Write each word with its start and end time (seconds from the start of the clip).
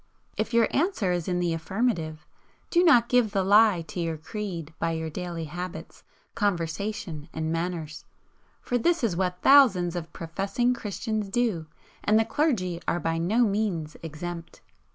If 0.35 0.51
your 0.51 0.67
answer 0.71 1.11
is 1.11 1.27
in 1.27 1.39
the 1.39 1.53
affirmative, 1.53 2.25
do 2.71 2.83
not 2.83 3.07
give 3.07 3.29
the 3.33 3.43
lie 3.43 3.83
to 3.83 3.99
your 3.99 4.17
creed 4.17 4.73
by 4.79 4.93
your 4.93 5.11
daily 5.11 5.43
habits, 5.45 6.03
conversation 6.33 7.29
and 7.35 7.51
manners; 7.51 8.05
for 8.61 8.79
this 8.79 9.03
is 9.03 9.15
what 9.15 9.43
thousands 9.43 9.95
of 9.95 10.11
professing 10.11 10.73
Christians 10.73 11.29
do, 11.29 11.67
and 12.03 12.17
the 12.17 12.25
clergy 12.25 12.81
are 12.87 12.99
by 12.99 13.19
no 13.19 13.45
means 13.45 13.95
exempt. 14.01 14.61